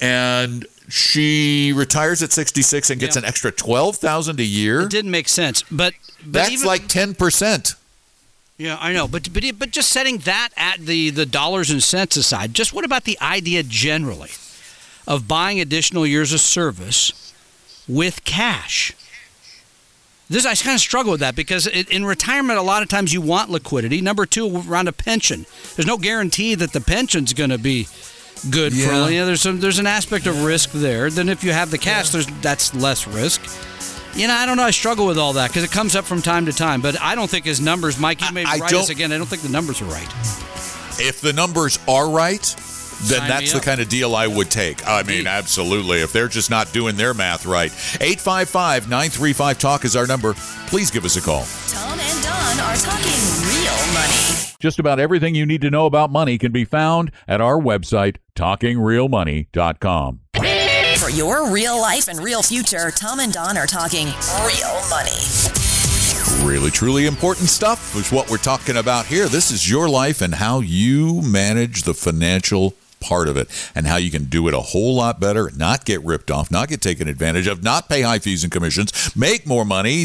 [0.00, 3.20] and she retires at 66 and gets Yeah.
[3.22, 4.80] an extra 12,000 a year.
[4.82, 5.62] it didn't make sense.
[5.70, 7.74] But but That's even, like 10 percent.
[8.56, 12.16] Yeah, I know, but but but just setting that at the the dollars and cents
[12.16, 14.30] aside, just what about the idea generally
[15.08, 17.34] of buying additional years of service
[17.88, 18.92] with cash?
[20.30, 23.12] This I kind of struggle with that because it, in retirement, a lot of times
[23.14, 24.02] you want liquidity.
[24.02, 27.88] Number two, around a pension, there's no guarantee that the pension's going to be
[28.50, 29.08] good for Yeah.
[29.08, 31.08] you know, there's some, there's an aspect of risk there.
[31.08, 33.40] Then if you have the cash, there's that's less risk.
[34.14, 34.64] You know, I don't know.
[34.64, 36.82] I struggle with all that because it comes up from time to time.
[36.82, 39.12] But I don't think his numbers, Mike, you may I- I write us again.
[39.12, 40.08] I don't think the numbers are right.
[41.00, 42.44] If the numbers are right,
[43.02, 44.86] then Sign that's the kind of deal I would take.
[44.86, 46.00] I mean, absolutely.
[46.00, 47.70] If they're just not doing their math right.
[48.00, 50.34] 855 935 Talk is our number.
[50.66, 51.44] Please give us a call.
[51.68, 54.54] Tom and Don are talking real money.
[54.60, 58.16] Just about everything you need to know about money can be found at our website,
[58.34, 60.20] talkingrealmoney.com.
[60.98, 65.12] For your real life and real future, Tom and Don are talking real money.
[66.42, 69.28] Really, truly important stuff is what we're talking about here.
[69.28, 73.96] This is your life and how you manage the financial part of it and how
[73.96, 77.08] you can do it a whole lot better, not get ripped off, not get taken
[77.08, 80.04] advantage of, not pay high fees and commissions, make more money,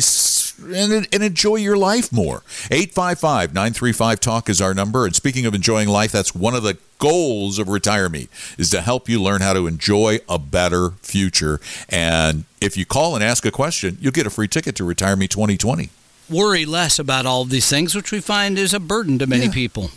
[0.64, 2.44] and, and enjoy your life more.
[2.72, 5.06] 855 935 Talk is our number.
[5.06, 8.82] And speaking of enjoying life, that's one of the goals of Retire Meet is to
[8.82, 11.60] help you learn how to enjoy a better future.
[11.90, 15.16] And if you call and ask a question, you'll get a free ticket to Retire
[15.16, 15.90] Meet 2020.
[16.30, 19.46] Worry less about all of these things, which we find is a burden to many
[19.46, 19.52] Yeah.
[19.52, 19.92] people.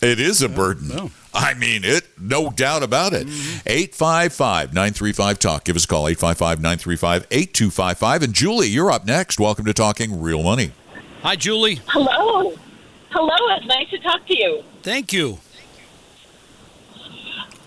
[0.00, 0.88] It is a burden.
[0.88, 1.10] well.
[1.34, 3.28] I mean, it, no doubt about it.
[3.66, 5.64] 855 935 Talk.
[5.64, 8.22] Give us a call, 855 935 8255.
[8.22, 9.38] And Julie, you're up next.
[9.38, 10.72] Welcome to Talking Real Money.
[11.22, 11.80] Hi, Julie.
[11.88, 12.54] Hello.
[13.10, 14.62] Hello, it's nice to talk to you.
[14.82, 15.38] Thank you.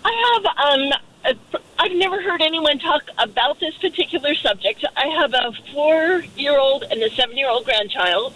[0.04, 4.84] I have um a, I've never heard anyone talk about this particular subject.
[4.96, 8.32] I have a 4-year-old and a 7-year-old grandchild,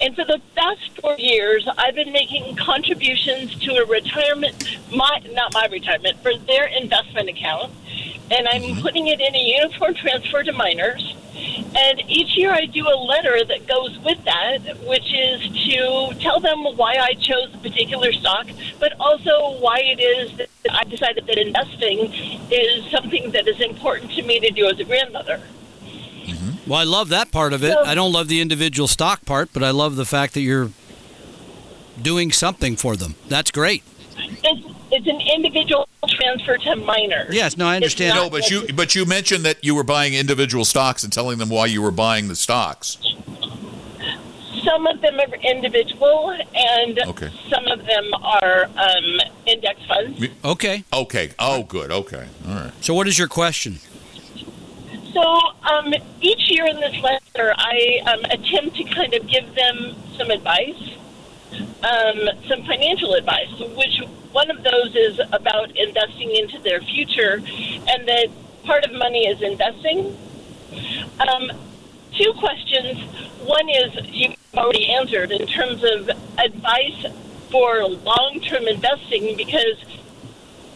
[0.00, 5.54] and for the past 4 years I've been making contributions to a retirement my not
[5.54, 7.72] my retirement, for their investment account,
[8.30, 8.80] and I'm mm-hmm.
[8.82, 11.16] putting it in a uniform transfer to minors.
[11.76, 16.40] And each year I do a letter that goes with that, which is to tell
[16.40, 18.46] them why I chose a particular stock,
[18.78, 22.12] but also why it is that I decided that investing
[22.50, 25.40] is something that is important to me to do as a grandmother.
[26.24, 26.70] Mm-hmm.
[26.70, 27.72] Well, I love that part of it.
[27.72, 30.70] So- I don't love the individual stock part, but I love the fact that you're
[32.00, 33.14] doing something for them.
[33.28, 33.82] That's great.
[34.16, 34.73] It's,
[35.04, 37.34] it's an individual transfer to minors.
[37.34, 38.16] Yes, no, I understand.
[38.16, 41.38] It's No, but you but you mentioned that you were buying individual stocks and telling
[41.38, 42.98] them why you were buying the stocks.
[44.62, 47.30] Some of them are individual, and Okay.
[47.50, 50.24] some of them are um, index funds.
[50.42, 50.84] Okay.
[50.90, 51.32] Okay.
[51.38, 51.90] Oh, good.
[51.90, 52.26] Okay.
[52.48, 52.72] All right.
[52.80, 53.78] So, what is your question?
[55.12, 59.94] So um, each year in this letter, I um, attempt to kind of give them
[60.16, 60.90] some advice,
[61.84, 64.00] um, some financial advice, which
[64.32, 67.42] one of those is about investing into their future,
[67.88, 68.28] and that
[68.64, 70.16] part of money is investing.
[71.20, 71.52] Um,
[72.16, 72.98] two questions.
[73.44, 77.06] One is you've already answered in terms of advice
[77.50, 79.76] for long term investing because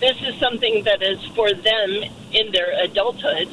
[0.00, 3.48] this is something that is for them in their adulthood.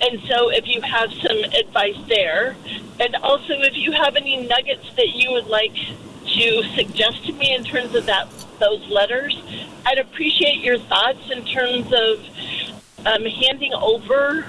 [0.00, 2.56] And so, if you have some advice there,
[3.00, 5.74] and also if you have any nuggets that you would like
[6.26, 9.40] to suggest to me in terms of that those letters,
[9.86, 14.44] I'd appreciate your thoughts in terms of um, handing over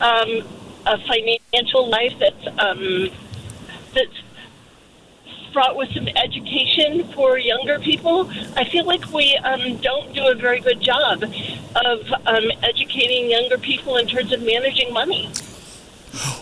[0.00, 0.42] um,
[0.86, 3.10] a financial life that's um,
[3.94, 4.22] that's
[5.52, 8.30] fraught with some education for younger people.
[8.56, 13.58] I feel like we um, don't do a very good job of um, educating younger
[13.58, 15.30] people in terms of managing money.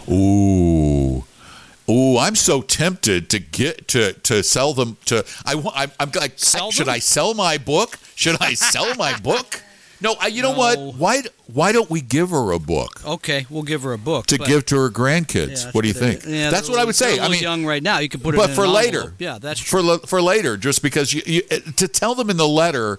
[0.08, 1.24] Ooh.
[1.88, 6.10] Ooh, I'm so tempted to get to to sell them to I wa- I'm, I'm
[6.16, 6.94] like Sell should them?
[6.94, 7.98] I sell my book?
[8.16, 9.62] Should I sell my book?
[10.00, 10.78] No, I, you know what?
[10.78, 14.38] Why why don't we give her a book Okay, we'll give her a book to
[14.38, 15.48] give to her grandkids?
[15.48, 16.24] that's what do you think?
[16.26, 17.18] Yeah, that's what I would say.
[17.18, 17.98] I mean, young right now.
[17.98, 19.14] You could put it but in for later.
[19.18, 19.98] Yeah, that's true.
[19.98, 22.98] for for later, just because you, you eh, to tell them in the letter,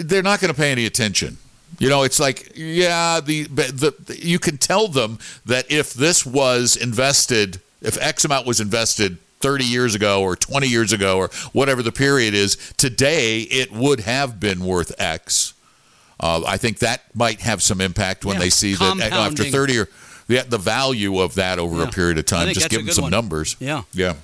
[0.00, 1.38] they're not going to pay any attention.
[1.78, 6.26] You know, it's like yeah, the, but the you can tell them that if this
[6.26, 9.18] was invested, if X amount was invested.
[9.40, 14.00] 30 years ago or 20 years ago or whatever the period is today it would
[14.00, 15.54] have been worth x
[16.20, 19.44] uh, i think that might have some impact when Yeah, they see that uh, after
[19.44, 19.88] 30 or
[20.26, 21.88] the, the value of that over Yeah.
[21.88, 23.10] a period of time just give them some one.
[23.12, 23.82] numbers Yeah.
[23.92, 24.14] yeah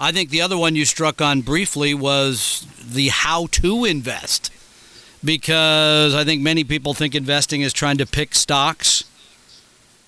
[0.00, 4.50] I think the other one you struck on briefly was the how to invest.
[5.22, 9.04] Because I think many people think investing is trying to pick stocks,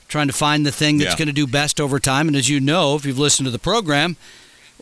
[0.09, 1.19] trying to find the thing that's Yeah.
[1.19, 2.27] going to do best over time.
[2.27, 4.17] And as you know, if you've listened to the program,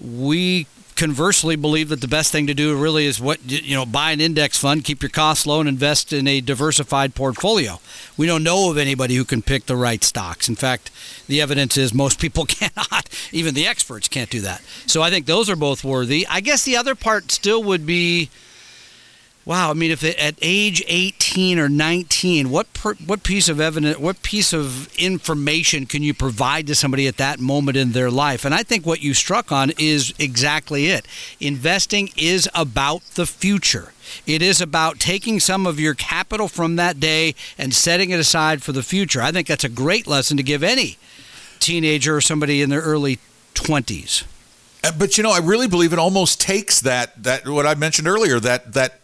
[0.00, 4.12] we conversely believe that the best thing to do really is what you know buy
[4.12, 7.80] an index fund keep your costs low and invest in a diversified portfolio.
[8.16, 10.48] We don't know of anybody who can pick the right stocks.
[10.48, 10.90] In fact
[11.26, 13.09] the evidence is most people cannot.
[13.33, 14.62] Even the experts can't do that.
[14.87, 16.26] So i think those are both worthy.
[16.28, 18.30] I guess the other part still would be
[19.46, 23.61] Wow, I mean, if it, at age 18 or 19, what per, what piece of
[23.61, 28.11] evidence, what piece of information can you provide to somebody at that moment in their
[28.11, 28.46] life?
[28.46, 31.07] And I think what you struck on is exactly it.
[31.40, 33.92] Investing is about the future.
[34.26, 38.62] It is about taking some of your capital from that day and setting it aside
[38.62, 39.20] for the future.
[39.20, 40.96] I think that's a great lesson to give any
[41.61, 43.18] teenager or somebody in their early
[43.54, 44.24] 20s.
[44.83, 48.09] Uh, But you know, I really believe it almost takes that that what I mentioned
[48.09, 49.00] earlier that that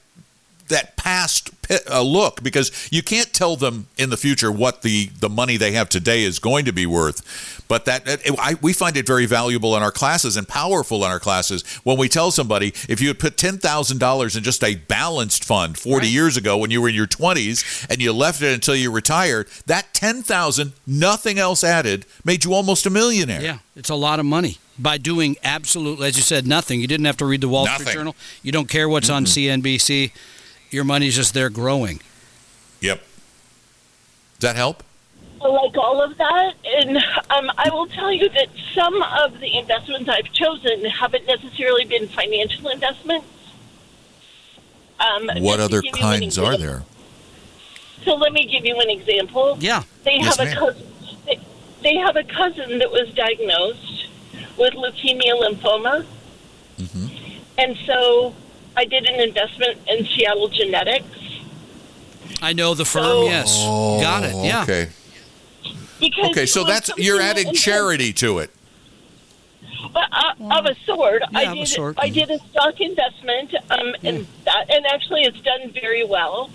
[0.70, 1.50] that past
[1.88, 5.72] uh, look because you can't tell them in the future what the the money they
[5.72, 7.22] have today is going to be worth.
[7.68, 11.10] But that it, I, we find it very valuable in our classes and powerful in
[11.10, 14.64] our classes when we tell somebody if you had put ten thousand dollars in just
[14.64, 16.12] a balanced fund forty Right.
[16.12, 19.46] years ago when you were in your twenties and you left it until you retired,
[19.66, 23.40] that ten thousand, nothing else added, made you almost a millionaire.
[23.42, 26.80] Yeah, it's a lot of money by doing absolutely, as you said, nothing.
[26.80, 28.16] You didn't have to read the Wall Street Journal.
[28.42, 30.10] You don't care what's on CNBC.
[30.70, 32.00] Your money's just there growing.
[32.80, 32.98] Yep.
[34.38, 34.82] Does that help?
[35.42, 36.52] like all of that.
[36.66, 36.98] And
[37.30, 42.08] um, I will tell you that some of the investments I've chosen haven't necessarily been
[42.08, 43.26] financial investments.
[45.00, 46.82] Um, What other give you an kinds are there?
[48.04, 49.56] So let me give you an example.
[49.60, 49.82] Yeah.
[50.04, 50.56] They Yes, have a ma'am.
[50.58, 50.86] cousin.
[51.24, 51.40] They,
[51.82, 54.08] they have a cousin that was diagnosed
[54.58, 56.04] with leukemia lymphoma,
[56.78, 57.06] Mm-hmm.
[57.58, 58.34] and so
[58.80, 61.04] I did an investment in Seattle Genetics.
[62.40, 63.02] I know the firm.
[63.04, 63.54] So- yes,
[64.02, 64.34] got it.
[64.42, 64.60] Yeah.
[64.60, 64.88] Oh, Okay.
[66.00, 68.50] Because Okay, so that's you're adding charity to it.
[69.94, 71.20] Uh, uh, of a sort.
[71.30, 71.68] Yeah, I did.
[71.68, 71.96] sort.
[71.98, 76.48] I did a stock investment, um, and that, and actually, it's done very well.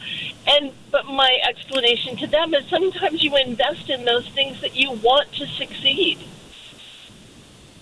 [0.47, 4.91] And but my explanation to them is sometimes you invest in those things that you
[4.93, 6.17] want to succeed.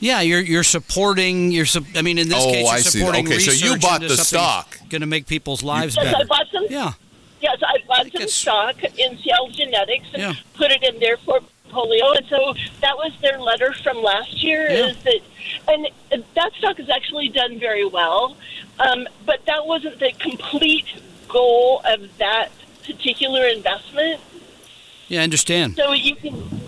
[0.04, 1.52] Yeah, you're you're supporting.
[1.52, 1.66] You're.
[1.96, 3.00] I mean, in this Oh, case, you're I see.
[3.00, 4.78] supporting Okay, so you bought the stock.
[4.90, 6.26] Going to make people's lives Yes, I better.
[6.26, 6.66] bought some.
[6.70, 6.92] Yeah.
[7.42, 10.34] Yes, I bought think some it's- stock in Seattle Genetics and Yeah.
[10.56, 12.12] put it in their portfolio.
[12.12, 14.70] And so that was their letter from last year.
[14.70, 14.88] Yeah.
[14.88, 15.20] Is that
[15.70, 18.36] and that stock has actually done very well,
[18.80, 20.86] um, but that wasn't the complete
[21.30, 22.50] goal of that
[22.86, 24.20] particular investment.
[25.08, 25.76] Yeah, I understand.
[25.78, 26.62] So you can,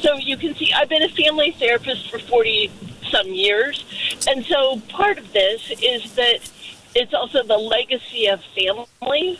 [0.00, 2.70] so you can see, I've been a family therapist for forty
[3.10, 3.84] some years,
[4.28, 6.50] and so part of this is that
[6.94, 9.38] it's also the legacy of family.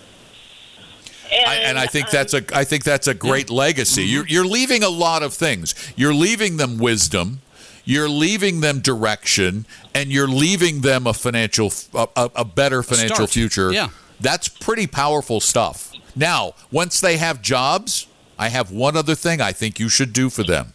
[1.32, 4.04] And, I, and I think um, that's a I think that's a great legacy.
[4.04, 5.74] You're you're leaving a lot of things.
[5.96, 7.40] You're leaving them wisdom.
[7.84, 9.64] You're leaving them direction,
[9.94, 13.30] and you're leaving them a financial a, a, a better financial start.
[13.30, 13.72] future.
[13.72, 13.88] Yeah.
[14.20, 15.92] that's pretty powerful stuff.
[16.14, 18.06] Now, once they have jobs,
[18.40, 20.72] I have one other thing I think you should do for them.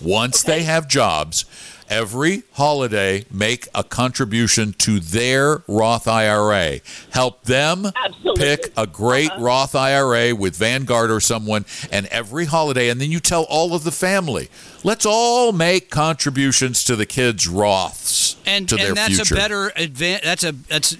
[0.00, 1.44] Once they have jobs,
[1.88, 6.80] every holiday make a contribution to their Roth IRA.
[7.10, 8.44] Help them Absolutely.
[8.44, 9.42] pick a great uh-huh.
[9.42, 13.84] Roth IRA with Vanguard or someone, and every holiday, and then you tell all of
[13.84, 14.48] the family,
[14.82, 19.34] let's all make contributions to the kids' Roths and to their that's future.
[19.34, 20.96] a better advan- that's a that's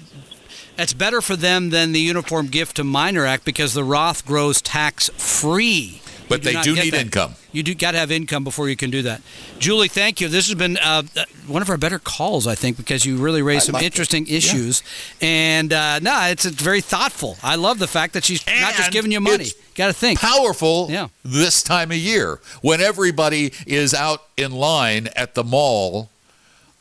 [0.75, 4.61] that's better for them than the Uniform Gift to Minor Act because the Roth grows
[4.61, 5.99] tax free.
[6.29, 7.01] But You they do need that.
[7.01, 7.33] income.
[7.51, 9.21] You do got to have income before you can do that.
[9.59, 10.29] Julie, thank you.
[10.29, 13.41] This has been uh, uh, one of our better calls, I think, because you really
[13.41, 13.87] raised some like it.
[13.87, 14.81] interesting issues.
[15.21, 17.37] And uh, no, it's, it's very thoughtful.
[17.43, 19.47] I love the fact that she's not just giving you money.
[19.75, 20.19] Got to think.
[20.19, 21.09] Powerful Yeah.
[21.25, 26.09] this time of year when everybody is out in line at the mall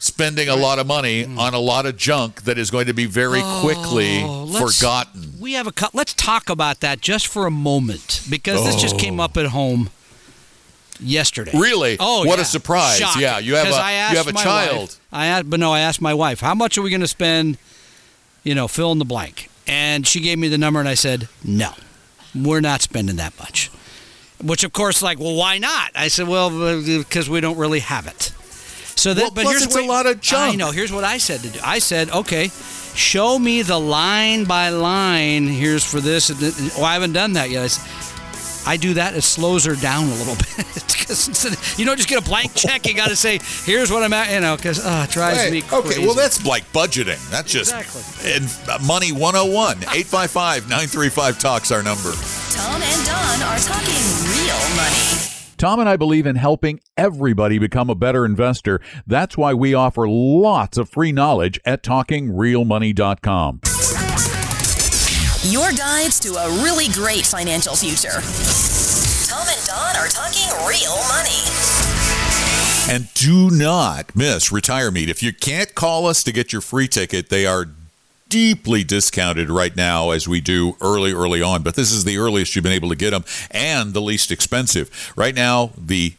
[0.02, 3.06] spending a lot of money on a lot of junk that is going to be
[3.06, 4.22] very oh, quickly.
[4.24, 5.34] Oh, let's- forgotten.
[5.40, 5.94] We have a cut.
[5.94, 9.24] Let's talk about that just for a moment because this just came oh.
[9.24, 9.90] up at home
[10.98, 11.52] yesterday.
[11.54, 11.96] Really?
[12.00, 13.00] Oh, What a surprise.
[13.16, 14.80] Yeah, you have 'Cause I you asked have a my child.
[14.80, 17.06] wife- I asked, but no, I asked my wife, how much are we going to
[17.08, 17.58] spend?
[18.42, 19.48] You know, fill in the blank.
[19.68, 21.74] And she gave me the number, and I said, no,
[22.34, 23.70] we're not spending that much.
[24.42, 25.92] Which, of course, like, well, why not?
[25.94, 28.32] I said, well, uh, because we don't really have it.
[29.02, 30.52] So that, Well, but plus here's it's what, a lot of junk.
[30.52, 30.70] I know.
[30.70, 31.58] Here's what I said to do.
[31.64, 32.48] I said, okay,
[32.94, 35.48] show me the line by line.
[35.48, 36.30] Here's for this.
[36.78, 37.64] Oh, I haven't done that yet.
[37.64, 39.14] I, said, I do that.
[39.16, 40.66] It slows her down a little bit.
[41.02, 42.86] 'Cause instead of- you don't just get a blank check.
[42.86, 44.30] You got to say, here's what I'm at.
[44.32, 45.88] You know, because oh, it drives Hey, me crazy.
[45.96, 47.18] okay, well, that's like budgeting.
[47.28, 48.32] That's just Exactly.
[48.34, 49.78] and uh, money 101.
[49.78, 52.12] 855 935 Talks our number.
[52.54, 53.98] Tom and Don are talking
[54.30, 55.31] real money.
[55.62, 58.80] Tom and I believe in helping everybody become a better investor.
[59.06, 63.60] That's why we offer lots of free knowledge at talkingrealmoney.com.
[65.44, 68.20] Your guides to a really great financial future.
[69.30, 71.46] Tom and Don are talking real money.
[72.90, 75.10] And do not miss Retire Meet.
[75.10, 77.66] If you can't call us to get your free ticket, they are
[78.32, 82.56] deeply discounted right now as we do early early on but this is the earliest
[82.56, 85.12] you've been able to get them and the least expensive.
[85.16, 86.14] Right now the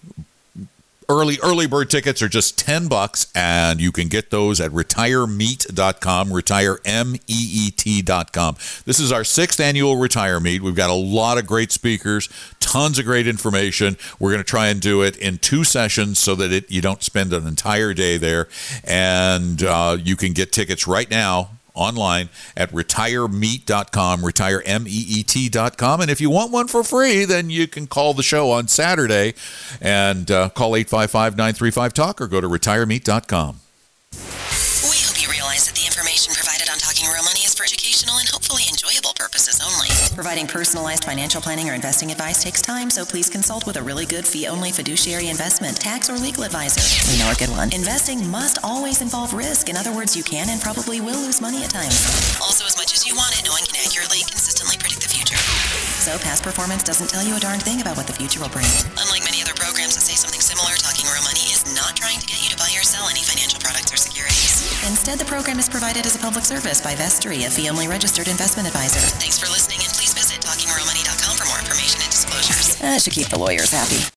[1.09, 6.29] early early bird tickets are just 10 bucks and you can get those at retiremeet.com
[6.29, 8.55] retiremeet.com
[8.85, 10.61] this is our sixth annual retire meet.
[10.61, 13.97] We've got a lot of great speakers tons of great information.
[14.19, 17.01] We're going to try and do it in two sessions so that it, you don't
[17.01, 18.49] spend an entire day there
[18.83, 26.01] and uh, you can get tickets right now online at retiremeet.com, retiremeet.com.
[26.01, 29.33] And if you want one for free, then you can call the show on Saturday
[29.81, 33.59] and uh, call 855 935 Talk or go to retiremeet.com.
[40.23, 44.05] Providing personalized financial planning or investing advice takes time, so please consult with a really
[44.05, 46.79] good fee-only fiduciary investment, tax, or legal advisor.
[47.11, 47.75] We know a good one.
[47.75, 49.67] Investing must always involve risk.
[49.67, 51.99] In other words, you can and probably will lose money at times.
[52.39, 55.35] Also, as much as you want it, no one can accurately consistently predict the future.
[55.99, 58.71] So, past performance doesn't tell you a darn thing about what the future will bring.
[58.95, 62.27] Unlike many other programs that say something similar, Talking Real Money is not trying to
[62.31, 64.71] get you to buy or sell any financial products or securities.
[64.87, 68.71] Instead, the program is provided as a public service by Vestry, a fee-only registered investment
[68.71, 69.03] advisor.
[69.19, 69.83] Thanks for listening,
[72.83, 74.03] Uh, that should keep the lawyers happy.